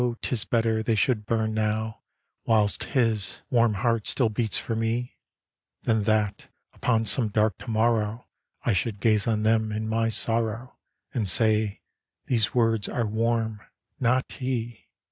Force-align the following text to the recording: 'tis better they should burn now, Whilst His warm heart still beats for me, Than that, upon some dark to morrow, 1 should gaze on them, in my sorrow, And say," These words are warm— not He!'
'tis 0.23 0.45
better 0.45 0.81
they 0.81 0.95
should 0.95 1.27
burn 1.27 1.53
now, 1.53 2.01
Whilst 2.47 2.85
His 2.85 3.43
warm 3.51 3.75
heart 3.75 4.07
still 4.07 4.29
beats 4.29 4.57
for 4.57 4.75
me, 4.75 5.19
Than 5.83 6.05
that, 6.05 6.47
upon 6.73 7.05
some 7.05 7.27
dark 7.27 7.59
to 7.59 7.69
morrow, 7.69 8.25
1 8.63 8.73
should 8.73 8.99
gaze 8.99 9.27
on 9.27 9.43
them, 9.43 9.71
in 9.71 9.87
my 9.87 10.09
sorrow, 10.09 10.75
And 11.13 11.29
say," 11.29 11.81
These 12.25 12.55
words 12.55 12.89
are 12.89 13.05
warm— 13.05 13.61
not 13.99 14.31
He!' 14.31 14.87